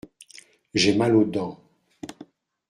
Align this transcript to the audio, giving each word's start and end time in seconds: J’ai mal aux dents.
J’ai 0.73 0.95
mal 0.95 1.15
aux 1.15 1.25
dents. 1.25 1.59